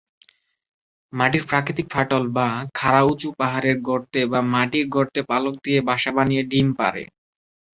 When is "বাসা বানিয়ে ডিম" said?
5.89-6.67